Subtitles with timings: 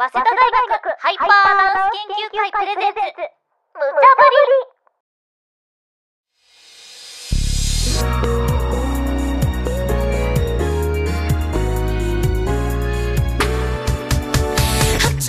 [0.00, 0.32] 早稲田大
[0.80, 1.36] 学ハイパーダ
[1.68, 3.20] ンス研究会プレゼンツ
[3.76, 4.64] 無茶ぶり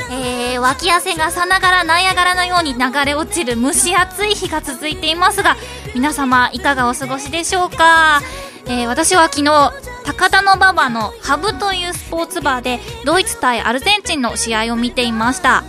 [0.09, 5.57] えー、脇汗がさながらナイアガラのように流れ落ちる蒸し暑い日が続いていますが
[5.93, 8.21] 皆様いかがお過ごしでしょうか、
[8.67, 15.63] えー、私は昨日高田馬場のハブというスポーツバーでドイツ対アルゼンチンの試合を見ていました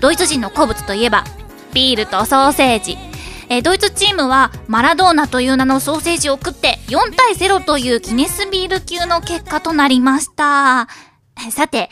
[0.00, 1.24] ドイツ人の好物といえば
[1.72, 2.96] ビールとソーセージ
[3.52, 10.86] え、ドイツチームはマラドーナという名のソーセージを食って4対0というギネスビール級の結果となりました。
[11.50, 11.90] さて、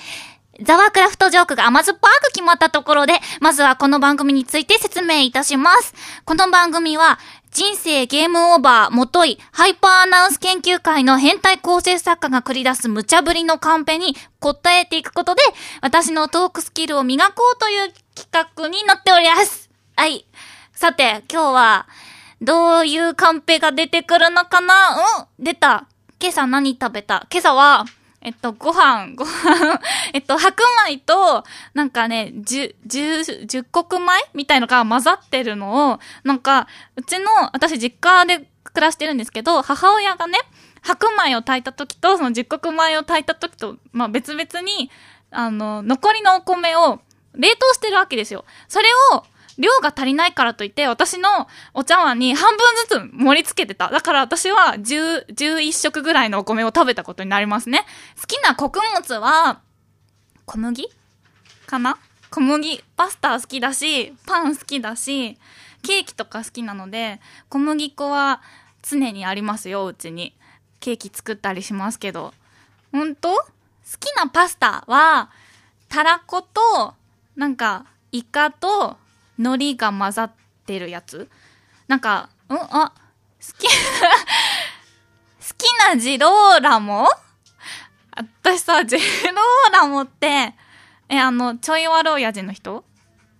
[0.62, 5.94] ザワークラフトジョークが甘酸っぱく決まったところで、まずはこの番組について説明いたします。
[6.24, 7.18] この番組は、
[7.58, 15.42] 人生ゲームオーバー、もとい、ハイパーアナウンス研究会の変態構成作家が繰り出す無茶ぶりのカンペに答えていくことで、
[15.82, 19.68] 私のトークスキルを磨こうという企画になっております。
[19.96, 20.24] はい。
[20.72, 21.88] さて、今日は、
[22.40, 24.74] どういうカンペが出てくるのかな？
[25.18, 25.44] うん？
[25.44, 25.88] 出た。
[26.20, 27.26] 今朝何食べた？
[27.28, 27.86] 今朝は、
[28.20, 29.80] えっと、ご飯、ご飯
[30.12, 36.66] えっと、白米と、なんかね、十、十、十穀米みたいのが混ざってるのを、なんか、
[36.96, 40.38] うちの、私実家で暮らしてるんですけど、母親がね、
[40.82, 44.90] 白米を炊いた時と、その十穀米を炊いた時と、まあ別々に、
[45.30, 47.00] あの、残りのお米を
[47.34, 48.44] 冷凍してるわけですよ。
[48.66, 49.24] それを、
[49.58, 53.90] 量が足りないからといって、私のお茶碗に半分ずつ盛り付けてた。
[53.90, 57.84] だから私は10、11食ぐらいのお米を食べたことになりますね。
[58.20, 59.60] 好きな穀物は、
[60.46, 60.88] 小麦？
[61.66, 61.98] かな？
[62.30, 65.38] 小麦、パスタ好きだし、パン好きだし、
[65.82, 68.42] ケーキとか好きなので、小麦粉は
[68.82, 70.34] 常にありますよ、うちに。
[70.80, 72.32] ケーキ作ったりしますけど。
[72.92, 73.44] ほんと好
[73.98, 75.30] きなパスタは、
[75.88, 76.94] たらこと、
[77.34, 78.96] なんか、イカと、
[79.38, 80.32] 海苔が混ざっ
[80.66, 81.28] てるやつ？
[81.86, 82.58] なんか、うん？
[82.58, 82.92] あ、
[83.40, 87.08] 好き 好きなジローラモ
[88.42, 90.54] 私さ、ジローラモって、
[91.08, 92.84] え、あの、ちょい悪親父の人？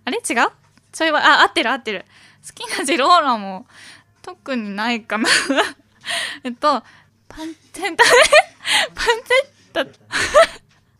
[0.05, 0.17] あれ？
[0.17, 0.49] 違う？
[0.91, 2.05] ちょいわ、あ、合ってる合ってる。
[2.47, 3.67] 好きなジローラモ、
[4.21, 5.29] 特にないかな。
[6.43, 6.81] えっと、
[7.27, 8.03] パンチェッタ、
[8.95, 10.58] パンチェッタ、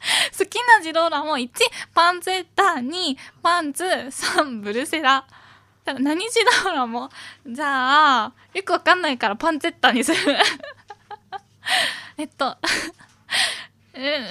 [0.37, 1.49] 好きなジローラも1、
[1.93, 5.25] パンツェッタ、2、パンツ、3、ブルセラ。
[5.85, 7.09] 何ジローラも
[7.47, 10.37] じゃあ、よくわかんないからパンツェッタにする
[12.17, 12.57] えっと、
[13.93, 14.27] レ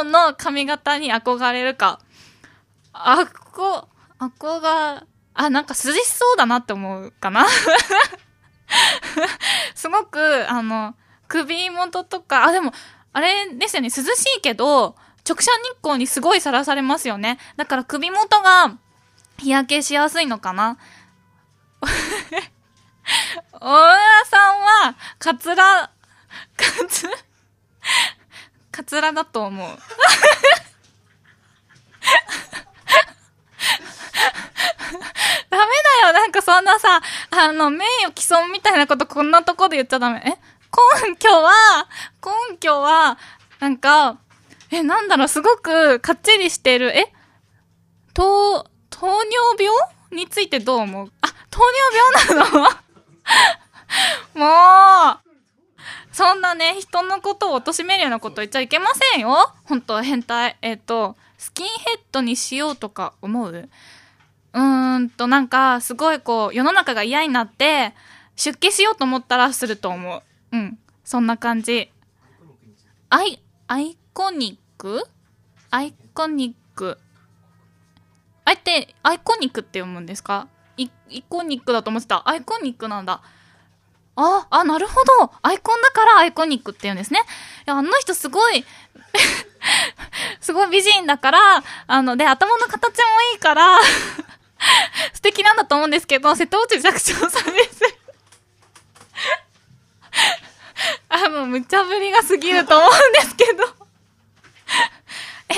[0.00, 2.00] オの髪型に憧れるか。
[2.92, 7.46] あこ、あこが、あ、なんか涼しそうだなって思うかな
[9.74, 10.94] すごく、あの、
[11.28, 12.72] 首元とか、あ、でも、
[13.12, 14.96] あれですよね、涼しいけど、
[15.26, 17.38] 直射日光にすごいさらされますよね。
[17.56, 18.76] だから首元が
[19.38, 20.76] 日焼けしやすいのかな？
[23.60, 25.90] 大村さんは、カツラ、
[26.56, 27.08] カツ、
[28.70, 29.68] カツラだと思う。
[35.50, 35.64] ダメ
[36.02, 40.22] だよ、なんかそんなさ、あの、名誉毀損みたいなことこんなとこで言っちゃダメ。
[40.24, 40.38] え？
[41.06, 41.86] 根拠は、
[42.50, 43.18] 根拠は、
[43.60, 44.18] なんか、
[44.70, 46.96] え、なんだろう、すごくかっちりしてる。
[46.96, 47.12] え？
[48.12, 49.76] 糖、糖尿病
[50.12, 51.12] についてどう思う？
[51.20, 51.60] あ、糖
[52.28, 52.68] 尿病なの？
[54.34, 55.18] もう、
[56.12, 59.52] そんなね、人のことを貶めるようなこと言っちゃいけませんよ。
[59.64, 60.56] 本当変態。
[60.62, 63.68] えっ、と、スキンヘッドにしようとか思う？
[64.52, 67.92] うーんと、なんか、すごいこう、世の中が嫌になって、
[68.36, 70.56] 出家しようと思ったらすると思う。
[70.56, 70.78] うん。
[71.04, 71.90] そんな感じ。
[73.10, 75.04] アイ、アイコニック
[75.72, 76.98] アイコニック。
[78.44, 80.46] あえて、アイコニックって読むんですか？
[80.76, 82.22] イイコニックだと思ってた。
[82.28, 83.22] アイコニックなんだ。
[84.16, 85.32] あ、あ、なるほど。
[85.42, 87.20] アイコンだからアイコニックって言うんですね。
[87.66, 88.64] いや、あの人すごい
[90.40, 93.02] すごい美人だから、あの、で、頭の形も
[93.32, 93.80] いいから
[95.12, 97.80] 素敵なんだと思うんですけど、瀬戸内寂聴さんです
[101.08, 103.64] あの、無茶ぶりが過ぎると思うんですけど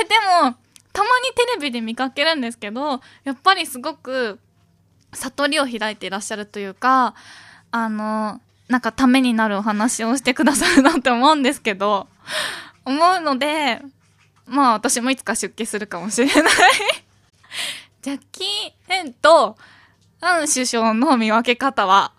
[0.01, 0.15] え、で
[0.45, 0.57] も、
[0.93, 4.39] たまにテレビで見かけるんですけど、やっぱりすごく、
[5.13, 7.15] 悟りを開いていらっしゃるというか、
[7.71, 12.09] あの、なんかためになるお話をしてくださるなって思うんですけど、
[12.85, 13.81] 思うので、
[14.47, 16.53] まあ私もいつか出家するかもしれない。
[18.03, 18.47] ジャッキー・
[18.89, 19.57] ヘンと、
[20.21, 22.13] アン首相の見分け方は、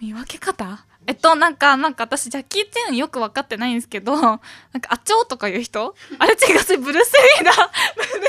[0.00, 0.85] 見分け方？
[1.06, 4.38] えっと、なんか、なんか私、ジャッキー・チェンよく分かってないんですけど、 なん
[4.80, 5.94] か、あちょうとかいう人？
[6.18, 7.52] あれ違う、それブルース・リーだ
[7.94, 8.22] ブルース・リ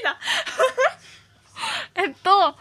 [0.00, 0.18] ーだ
[1.94, 2.56] えっと、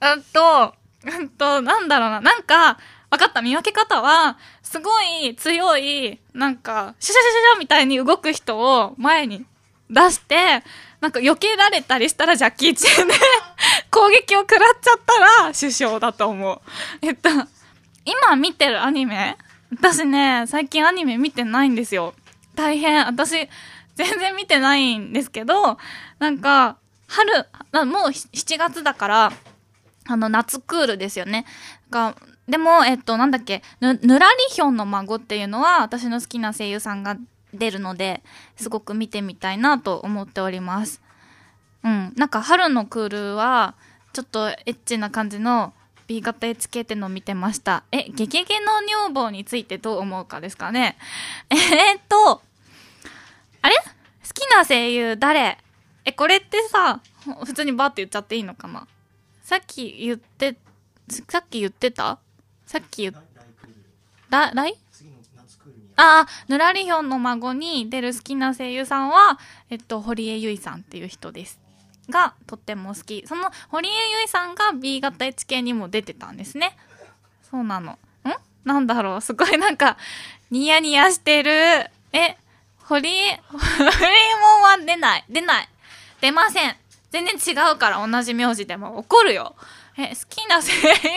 [0.00, 0.74] えっと、
[1.04, 2.20] えっと、なんだろうな。
[2.20, 2.78] なんか、
[3.10, 3.42] 分かった。
[3.42, 9.44] 見分け方は、すごい強い、なんか、シュシャシュシャみたいに動く人を前に
[9.90, 10.62] 出して、
[11.00, 13.14] なんか避けられたりしたらジャッキー・チェンで
[13.90, 16.60] 攻撃を食らっちゃったら首相だと思う。
[17.02, 17.28] えっと、
[18.04, 19.36] 今見てるアニメ？
[19.70, 22.14] 私ね、最近アニメ見てないんですよ。
[22.54, 23.06] 大変。
[23.06, 23.48] 私、
[23.94, 25.78] 全然見てないんですけど、
[26.18, 26.76] なんか、
[27.08, 27.46] 春、
[27.86, 29.32] もう7月だから、
[30.06, 31.46] あの、夏クールですよね。
[31.90, 32.16] が、
[32.48, 37.16] でも、えっと、なんだっけ、ぬ、ぬらりひょんの孫っていうのは、私の好きな声優さんが
[37.54, 38.22] 出るので、
[38.56, 41.00] すごく見てみたいなと思っております。
[41.84, 42.12] うん。
[42.16, 43.74] なんか、春のクールは、
[44.12, 45.72] ちょっとエッチな感じの
[46.12, 47.84] B 型 HK っての見てました。
[47.90, 50.98] え、ゲゲゲの女房についてどう思うかですかね。
[51.48, 52.42] えー、っと、
[53.62, 53.82] あれ好
[54.34, 55.56] きな声優誰
[56.04, 57.00] え、これってさ、
[57.46, 58.86] 普通にバーって言っちゃっていいのかな
[59.42, 60.58] さっき言って、
[61.08, 62.18] さっき言ってた
[62.66, 63.14] さっき言っ、
[64.28, 64.76] ら、来
[65.96, 69.38] ああ、ぬらりひょんの孫に出る好きな声優さんは、
[69.70, 71.61] えっと、堀江由衣さんっていう人です。
[72.10, 73.24] が、とっても好き。
[73.26, 76.76] その、堀江由衣さんが B 型 HK にも出てたんですね。
[77.50, 77.92] そうなの。
[77.92, 77.98] ん？
[78.64, 79.20] なんだろう？
[79.20, 79.96] すごいなんか、
[80.50, 81.50] ニヤニヤしてる。
[82.12, 82.36] え、
[82.84, 85.24] 堀江、 堀江もは出ない。
[85.28, 85.68] 出ない。
[86.20, 86.76] 出ません。
[87.10, 89.54] 全然違うから同じ名字でも怒るよ。
[89.98, 90.72] え、好きな声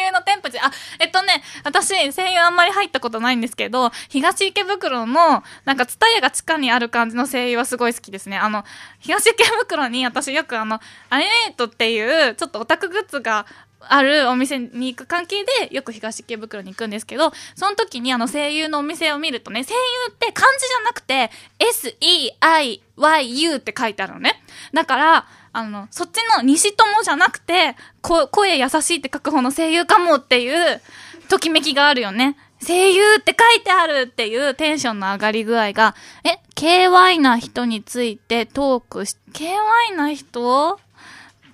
[0.05, 8.37] 優のテンポチ、あ、えっとね、私、声優あんまり入ったことないんですけど、東池袋の、なんか、ツタヤが地下にある感じの声優はすごい好きですね。
[8.37, 8.65] あの、
[8.99, 13.45] 東池袋に私よくあの、アニメイトっていう、ちょっとオタクグッズが
[13.87, 19.79] あるお店に行く関係でよく東池袋に行くんですけど、その時にあの声優のお店を見るとね、声優
[20.11, 21.29] って漢字じゃなくて
[21.59, 24.41] S-E-I-Y-U って書いてあるのね。
[24.73, 30.81] だから、あの、そっちの西友じゃなくて、声優しいって書く方の声優かもっていう
[31.29, 32.35] ときめきがあるよね。
[32.61, 40.77] 声優って書いてあるっていうテンションの上がり具合が、え、KY な人についてトークし、KY な人？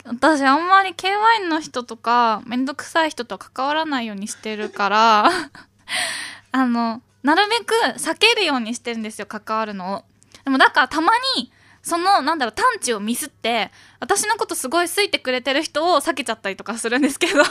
[0.04, 5.30] 私あんまり KY の人とか、めんどくさい人と関わらないようにしてるから
[6.52, 10.04] あの、なるべく避けるようにしてるんですよ、関わるのを。
[10.44, 11.52] でもだからたまに、
[11.84, 17.44] その、なんだろう、探知をミスって、私のことすごい好いてくれてる人を避けちゃったりとかするんですけど。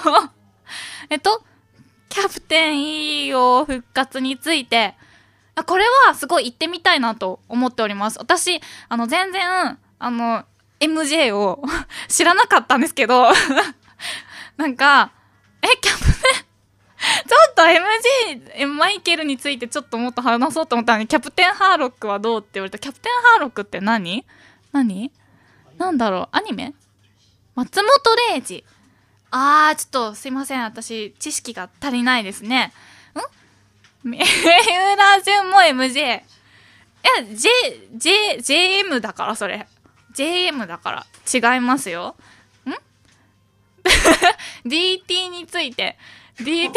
[1.10, 1.42] えっと、
[2.08, 4.94] キャプテン EO 復活について、
[5.66, 8.18] これはすごい行ってみたいなと思っております。
[8.18, 10.44] 私、あの、全然、あの、
[10.78, 11.62] MJ を
[12.08, 13.30] 知らなかったんですけど。
[14.56, 15.12] なんか、
[15.62, 15.99] え、キャ
[17.60, 22.78] と MJ、マイケルについてちょっともっと話そうと思ったのに、キャプテンハーロックはどうって言われた。
[22.78, 24.24] キャプテンハーロックって何？
[24.72, 25.12] 何？
[25.76, 26.36] なんだろう？
[26.36, 26.72] アニメ？
[27.54, 27.88] 松本
[28.34, 28.64] 零士。
[29.30, 30.64] あー、ちょっとすいません。
[30.64, 32.72] 私、知識が足りないですね。
[34.04, 34.08] ん？
[34.08, 35.98] 三浦淳も MJ。
[35.98, 36.22] いや、
[37.34, 37.48] J、
[37.94, 39.66] J、JM だから、それ。
[40.14, 42.16] JM だから違いますよ。
[42.66, 42.70] ん
[44.68, 45.98] ?DT について。
[46.40, 46.72] DT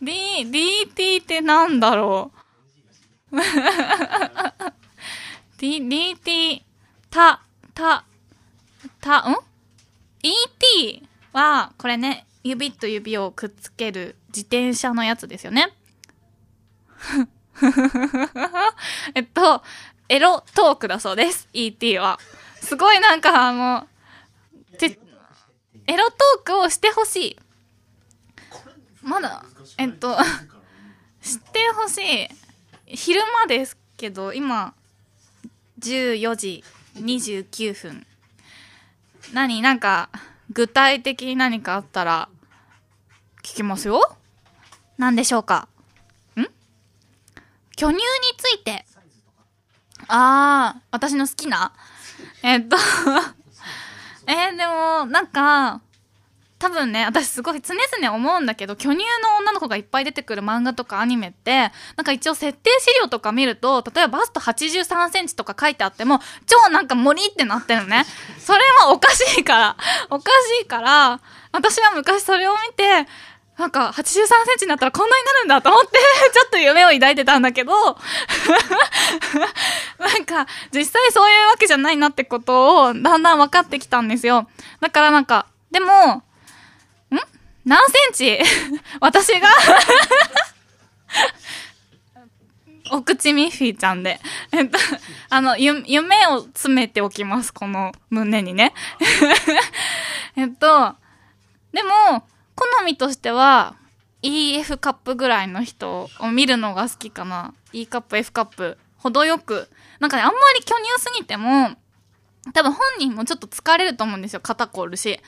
[0.00, 0.12] D、
[0.94, 2.32] DT ってなんだろ
[3.32, 3.36] う
[5.58, 6.62] ?D、DT、
[7.10, 7.42] た、
[7.74, 8.04] た、
[9.00, 9.36] た、ん
[10.22, 11.02] ?ET
[11.32, 15.72] は、これね、指と指をくっつける自転車のやつですよね。
[19.14, 19.62] えっと、
[20.08, 21.48] エロトークだそうです。
[21.52, 22.18] ET は。
[22.62, 23.86] すごいなんかあの、
[25.90, 27.36] エロトークをしてほしい。
[29.02, 29.44] まだ、
[29.76, 30.16] えっと、
[31.20, 32.28] 知ってほしい。
[32.96, 34.72] 昼間ですけど、今、
[35.80, 38.06] 14時29分。
[39.32, 40.10] 何なんか、
[40.52, 42.28] 具体的に何かあったら、
[43.42, 44.16] 聞きますよ？
[44.96, 45.66] 何でしょうか？
[46.36, 46.42] ん？
[47.74, 48.00] 巨乳に
[48.38, 48.84] ついて
[50.06, 51.72] ああ、私の好きな？
[52.42, 52.76] えっと
[54.26, 55.80] えー、でも、なんか、
[56.60, 68.04] 多分ね、私すごい常々思うんだけど、巨乳の女の子がいっぱい出てくる漫画とかアニメって、なんか一応設定資料とか見ると、例えばバスト83センチとか書いてあっても、超なんか森ってなってるのね。
[68.38, 69.76] それはおかしいから。
[70.10, 71.20] おかしいから、
[71.52, 73.08] 私は昔それを見て、
[73.60, 74.12] なんか、83セ
[74.54, 75.98] ンチになったらこんなになるんだと思って、
[76.32, 77.72] ちょっと夢を抱いてたんだけど、
[80.00, 84.48] なんか、実際そういうわけじゃないなってことを、だんだん分かってきたんですよ。
[84.80, 86.22] だからなんか、でも、ん？
[87.66, 88.38] 何センチ？
[88.98, 89.48] 私が？
[92.92, 94.20] お口ミッフィーちゃんで。
[94.52, 94.78] えっと、
[95.28, 98.72] あの、ゆ、夢を詰めておきます、この胸にね。
[100.34, 100.94] えっと、
[101.74, 102.24] でも、
[102.60, 103.74] 好みとしては
[104.22, 107.54] EF カップぐらいの人を見るのが好きかな。
[107.72, 108.76] E カップ、F カップ。
[108.98, 109.68] 程よく。
[109.98, 111.70] なんかね、あんまり巨乳すぎても、
[112.52, 114.40] 多分本人もちょっと疲れると思うんですよ。
[114.40, 115.18] 肩凝るし。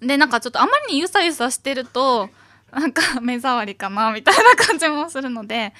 [0.00, 2.30] で、なんかちょっとあまりにゆさゆさしてると、
[2.72, 5.72] なんか 目障りかな、みたいな感じもするので、ん？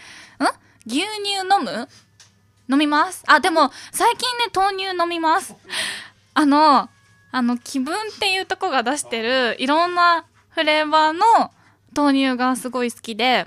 [0.87, 1.89] 牛乳飲む？
[2.69, 3.25] 飲みます？
[3.27, 5.55] あ、でも、最近ね、豆乳飲みます。
[6.35, 6.91] あの、
[7.33, 11.53] あの、気分っていうとこが出してる、いろんなフレーバーの
[11.95, 13.47] 豆乳がすごい好きで、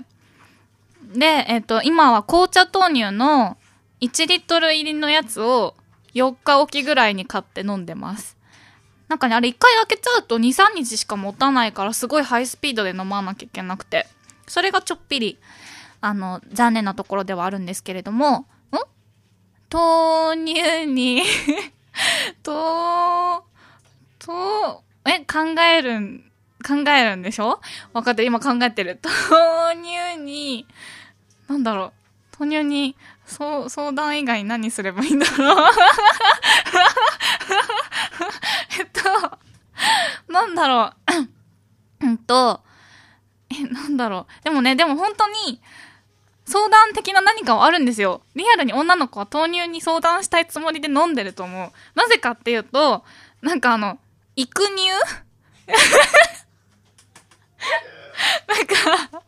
[1.14, 3.56] で、えっ、と、今は紅茶豆乳の
[4.00, 5.74] 1リットル入りのやつを
[6.14, 8.36] 4日おきぐらいに買って飲んでます。
[9.08, 14.06] なんかね、あれ1回開けちゃうと2、3日しか持たないからすごいハイスピードで飲まなきゃいけなくて。
[14.46, 15.38] それがちょっぴり、
[16.00, 18.46] あの、残念なところではあるんですけれども、ん？
[19.70, 21.22] 豆乳に
[22.42, 23.44] と、
[24.18, 26.30] と、え、考えるん、
[26.66, 27.60] 考えるんでしょ？
[27.92, 28.98] 分かって、今考えてる。
[29.30, 30.66] 豆乳に、
[31.48, 31.92] なんだろう？
[32.40, 35.70] 豆乳に、そう、相談以外何すればいいんだろう？
[38.78, 39.02] えっと、
[40.32, 40.92] なんだろ
[42.02, 42.06] う？
[42.06, 42.60] うんと、
[43.50, 44.44] え、なんだろう？
[44.44, 45.60] でもね、でも本当に、
[46.46, 48.20] 相談的な何かはあるんですよ。
[48.34, 51.72] リアルに女の子は豆乳に相談したいつもりで飲んでると思う。
[51.94, 53.02] なぜかっていうと、
[53.40, 53.98] なんかあの、
[54.36, 54.90] 育乳？
[58.46, 59.22] なんか、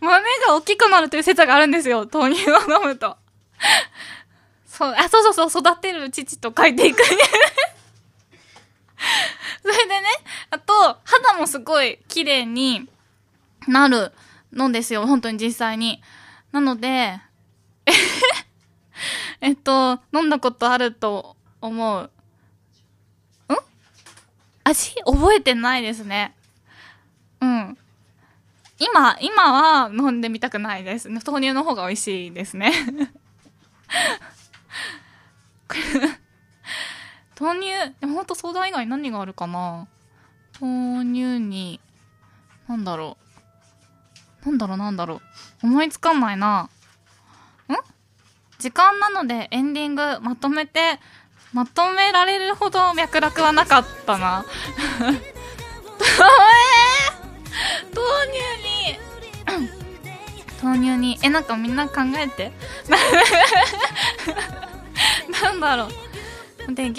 [0.00, 2.08] 豆が大きくなるという説があるんですよ。
[2.10, 3.16] 豆乳を飲むと。
[4.66, 7.02] そう、あ、そうそうそう、育てる父と書いていく。
[9.62, 10.06] それでね、
[10.50, 12.88] あと、肌もすごい綺麗に
[13.66, 14.12] なる
[14.52, 15.06] のですよ。
[15.06, 16.02] 本当に実際に。
[16.52, 17.20] なので、
[19.40, 22.10] えっと、飲んだことあると思う。
[23.52, 23.56] ん？
[24.64, 24.94] 味？
[25.04, 26.35] 覚えてないですね。
[27.40, 27.78] うん。
[28.78, 31.08] 今、今は飲んでみたくないです。
[31.08, 32.72] 豆乳の方が美味しいですね。
[37.38, 37.68] 豆乳、
[38.00, 39.86] でもほんとソーダ以外何があるかな？
[40.60, 41.80] 豆乳に、
[42.68, 43.16] なんだろ
[44.44, 44.46] う。
[44.46, 45.22] なんだろうなんだろ
[45.62, 45.66] う。
[45.66, 46.62] 思いつかないな。
[46.62, 46.68] ん？
[48.58, 50.98] 時間なのでエンディングまとめて、
[51.52, 54.44] まとめられるほど脈絡はなかったな。
[57.96, 58.98] 豆乳に
[60.62, 62.52] 豆乳に、え、なんかみんな考えて。
[65.42, 65.88] なんだろ
[66.68, 66.74] う。
[66.74, 66.94] で、牛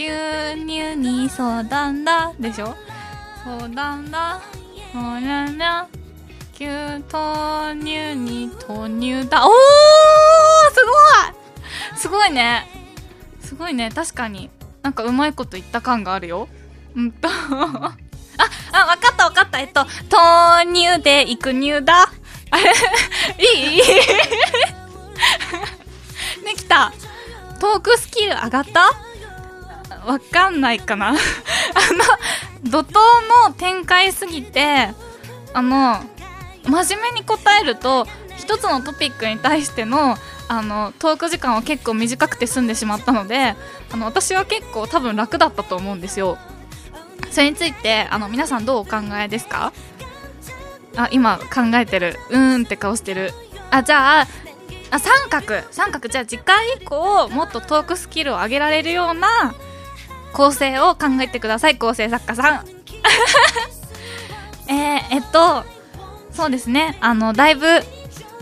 [0.55, 2.33] 乳に相談だ。
[2.39, 2.75] でしょ
[3.43, 4.41] 相談だ。
[4.93, 5.87] そうなんだ。
[6.55, 6.65] 牛
[7.11, 9.47] 豆乳に豆乳だ。
[9.47, 9.53] おー
[10.73, 10.91] すご
[11.95, 12.67] いすごいね。
[13.41, 13.91] すごいね。
[13.93, 14.49] 確かに。
[14.81, 16.47] なんかうまいこと言った感があるよ。
[16.95, 17.27] うんと。
[18.83, 19.59] あ、わかったわかった。
[19.59, 22.09] えっと、豆乳で育乳だ。
[22.51, 22.63] あれ？
[23.43, 23.81] いい？
[26.45, 26.93] できた。
[27.59, 28.91] トークスキル上がった？
[30.05, 31.19] わかんないかな あの、
[32.71, 32.93] 怒涛
[33.47, 34.89] の展開すぎて、
[35.53, 36.01] あの、
[36.65, 38.07] 真面目に答えると、
[38.37, 40.17] 一つのトピックに対しての、
[40.47, 43.55] あの、トーク時間は結構短くて済んでしまったので、
[43.91, 46.37] あの、私は結構多分楽だったと思うんですよ。
[47.31, 49.73] それについて、あの、皆さんどうお考えですか？
[50.95, 52.17] あ、今考えてる。
[52.29, 53.33] うーんって顔してる。
[53.69, 54.27] あ、じゃあ、
[54.89, 55.61] あ、三角。
[55.71, 56.07] 三角。
[56.07, 59.53] じゃあ次回以降、もっとトークスキルを上げられるような
[60.33, 62.65] 構成を考えてください、構成作家さん。
[64.71, 65.65] えー、えっと、
[66.31, 66.97] そうですね。
[67.01, 67.67] あの、だいぶ、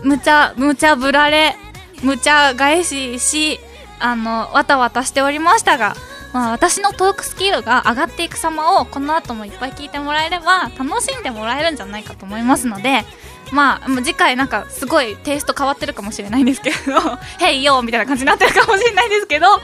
[0.02, 1.56] 無茶、無茶ぶられ、
[2.02, 3.60] 無茶返しし、
[3.98, 5.96] あの、わたわたしておりましたが、
[6.36, 13.04] まあ、私のトークスキルが上がっていく様をこの後もいっぱい聞いてもらえれば楽しんでもらえるんじゃないかと思いますので
[13.52, 19.60] まあ、次回なんかすごいテイスト変わってるかもしれないんですけど、へいよみたいな感じになってるかもしれないですけど、 あ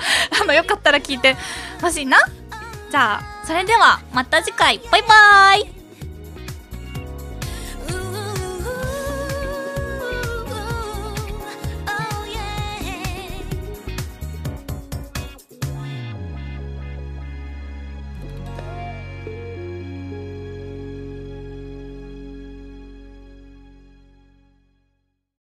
[0.47, 1.37] の、よかったら聞いて
[1.81, 2.19] ほしいな。
[2.93, 5.82] じゃあ、それではまた次回、バイバーイ